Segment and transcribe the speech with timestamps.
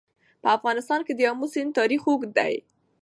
[0.41, 2.53] په افغانستان کې د آمو سیند تاریخ ډېر اوږد دی.